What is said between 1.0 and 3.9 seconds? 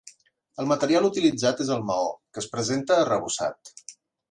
utilitzat és el maó, que es presenta arrebossat.